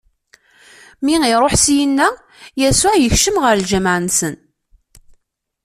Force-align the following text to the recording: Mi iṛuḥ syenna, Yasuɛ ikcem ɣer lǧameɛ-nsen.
Mi 1.03 1.15
iṛuḥ 1.33 1.53
syenna, 1.63 2.07
Yasuɛ 2.61 2.95
ikcem 2.99 3.37
ɣer 3.43 3.55
lǧameɛ-nsen. 3.61 4.35